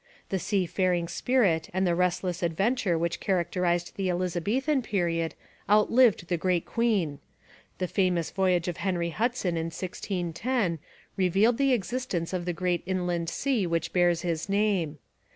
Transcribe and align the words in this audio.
The 0.29 0.39
sea 0.39 0.65
faring 0.65 1.07
spirit 1.07 1.69
and 1.75 1.85
the 1.85 1.93
restless 1.93 2.41
adventure 2.41 2.97
which 2.97 3.19
characterized 3.19 3.93
the 3.97 4.09
Elizabethan 4.09 4.81
period 4.81 5.35
outlived 5.69 6.27
the 6.27 6.37
great 6.37 6.65
queen. 6.65 7.19
The 7.77 7.87
famous 7.87 8.31
voyage 8.31 8.67
of 8.67 8.77
Henry 8.77 9.11
Hudson 9.11 9.57
in 9.57 9.65
1610 9.67 10.79
revealed 11.17 11.59
the 11.59 11.73
existence 11.73 12.33
of 12.33 12.45
the 12.45 12.51
great 12.53 12.81
inland 12.87 13.29
sea 13.29 13.67
which 13.67 13.93
bears 13.93 14.23
his 14.23 14.49
name. 14.49 14.97